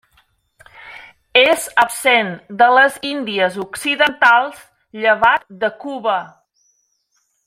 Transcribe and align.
És 1.41 1.65
absent 1.83 2.31
de 2.61 2.69
les 2.77 2.97
Índies 3.11 3.59
Occidentals, 3.67 4.65
llevat 5.05 5.49
de 5.65 5.71
Cuba. 5.85 6.17